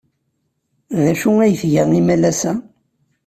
[1.01, 2.53] D acu ay tga imalas-a?